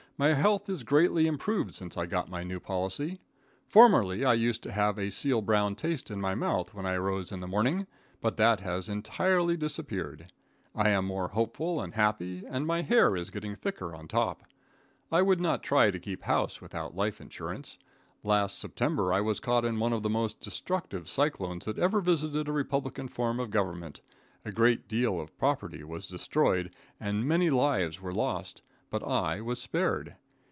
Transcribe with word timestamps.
My 0.19 0.35
health 0.35 0.69
is 0.69 0.83
greatly 0.83 1.25
improved 1.25 1.73
since 1.73 1.97
I 1.97 2.05
got 2.05 2.29
my 2.29 2.43
new 2.43 2.59
policy. 2.59 3.17
Formerly 3.67 4.23
I 4.23 4.35
used 4.35 4.61
to 4.61 4.71
have 4.71 4.99
a 4.99 5.09
seal 5.09 5.41
brown 5.41 5.73
taste 5.73 6.11
in 6.11 6.21
my 6.21 6.35
mouth 6.35 6.75
when 6.75 6.85
I 6.85 6.93
arose 6.93 7.31
in 7.31 7.39
the 7.39 7.47
morning, 7.47 7.87
but 8.21 8.37
that 8.37 8.59
has 8.59 8.87
entirely 8.87 9.57
disappeared. 9.57 10.31
I 10.75 10.89
am 10.89 11.05
more 11.05 11.29
hopeful 11.29 11.81
and 11.81 11.95
happy, 11.95 12.43
and 12.47 12.67
my 12.67 12.83
hair 12.83 13.15
is 13.15 13.31
getting 13.31 13.55
thicker 13.55 13.95
on 13.95 14.07
top. 14.07 14.43
I 15.11 15.23
would 15.23 15.39
not 15.41 15.63
try 15.63 15.89
to 15.89 15.99
keep 15.99 16.21
house 16.21 16.61
without 16.61 16.95
life 16.95 17.19
insurance. 17.19 17.79
Last 18.21 18.59
September 18.59 19.11
I 19.11 19.21
was 19.21 19.39
caught 19.39 19.65
in 19.65 19.79
one 19.79 19.91
of 19.91 20.03
the 20.03 20.07
most 20.07 20.39
destructive 20.39 21.09
cyclones 21.09 21.65
that 21.65 21.79
ever 21.79 21.99
visited 21.99 22.47
a 22.47 22.51
republican 22.51 23.07
form 23.07 23.39
of 23.39 23.49
government. 23.49 24.01
A 24.45 24.51
great 24.51 24.87
deal 24.87 25.19
of 25.19 25.35
property 25.39 25.83
was 25.83 26.07
destroyed 26.07 26.71
and 26.99 27.25
many 27.27 27.49
lives 27.49 27.99
were 27.99 28.13
lost, 28.13 28.61
but 28.91 29.01
I 29.03 29.39
was 29.39 29.61
spared. 29.61 30.17